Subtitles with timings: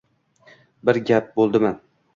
[0.91, 1.77] Biror gap bo`ldimi